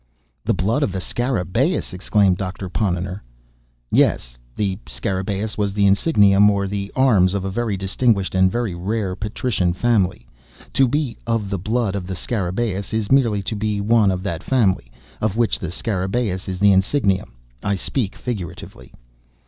"The 0.43 0.55
blood 0.55 0.81
of 0.81 0.91
the 0.91 0.99
Scarabaeus!" 0.99 1.93
exclaimed 1.93 2.37
Doctor 2.37 2.69
Ponnonner. 2.69 3.21
"Yes. 3.91 4.35
The 4.55 4.79
Scarabaeus 4.87 5.59
was 5.59 5.73
the 5.73 5.85
insignium 5.85 6.49
or 6.49 6.67
the 6.67 6.91
'arms,' 6.95 7.35
of 7.35 7.45
a 7.45 7.51
very 7.51 7.77
distinguished 7.77 8.33
and 8.33 8.51
very 8.51 8.73
rare 8.73 9.15
patrician 9.15 9.73
family. 9.73 10.25
To 10.73 10.87
be 10.87 11.17
'of 11.27 11.51
the 11.51 11.59
blood 11.59 11.93
of 11.93 12.07
the 12.07 12.15
Scarabaeus,' 12.15 12.93
is 12.95 13.11
merely 13.11 13.43
to 13.43 13.55
be 13.55 13.79
one 13.79 14.09
of 14.09 14.23
that 14.23 14.41
family 14.41 14.91
of 15.21 15.37
which 15.37 15.59
the 15.59 15.69
Scarabaeus 15.69 16.49
is 16.49 16.57
the 16.57 16.71
insignium. 16.73 17.33
I 17.61 17.75
speak 17.75 18.15
figuratively." 18.15 18.93